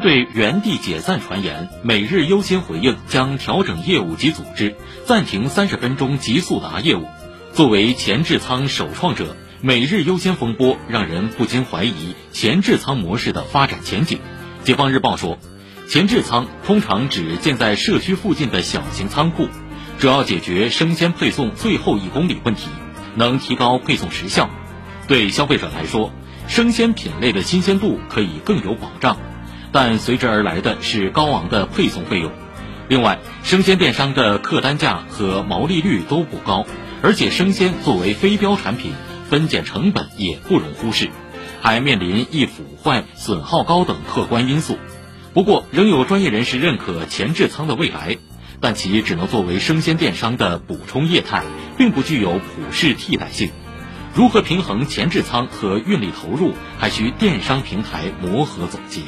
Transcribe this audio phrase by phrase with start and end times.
[0.00, 7.06] 对原地解散传言，每日优先回应将调整业务及组织，暂停三十分钟极速达业务。
[7.52, 14.18] 作为前置仓首创者，每日优先风波让人不禁怀疑前置仓模式的发展前景。
[14.64, 15.38] 解放日报说，
[15.88, 19.48] 前置仓通常指建在社区附近的小型仓库，
[19.98, 22.68] 主要解决生鲜配送最后一公里问题，
[23.16, 24.48] 能提高配送时效。
[25.08, 26.12] 对消费者来说，
[26.46, 29.16] 生鲜品类的新鲜度可以更有保障。
[29.72, 32.32] 但随之而来的是高昂的配送费用。
[32.88, 36.66] 另外，生鲜电商的客单价和毛利率都不高，
[37.02, 38.92] 而且生鲜作为非标产品，
[39.28, 41.08] 分拣成本也不容忽视，
[41.60, 44.76] 还面临易腐坏、损耗高等客观因素。
[45.32, 48.16] 不过，仍有专业人士认可前置仓的未来，
[48.60, 51.44] 但其只能作为生鲜电商的补充业态，
[51.78, 53.50] 并不具有普适替代性。
[54.12, 59.02] 如何平衡前置仓和运力投入，还需电商平台磨合总结。